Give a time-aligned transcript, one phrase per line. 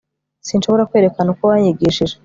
[0.47, 2.15] sinshobora kwerekana uko wanyigishije